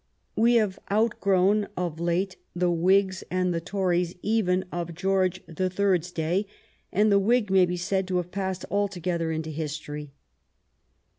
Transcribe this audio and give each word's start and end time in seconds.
We 0.35 0.55
have 0.55 0.79
outgrown 0.91 1.67
of 1.77 1.99
late 1.99 2.35
the 2.55 2.71
Whigs 2.71 3.23
and 3.29 3.53
the 3.53 3.61
Tories 3.61 4.15
even 4.23 4.65
of 4.71 4.95
George 4.95 5.43
the 5.45 5.69
Third's 5.69 6.11
day, 6.11 6.47
and 6.91 7.11
the 7.11 7.19
Whig 7.19 7.51
may 7.51 7.67
be 7.67 7.77
said 7.77 8.07
to 8.07 8.17
have 8.17 8.31
passed 8.31 8.65
altogether 8.71 9.31
into 9.31 9.51
history. 9.51 10.11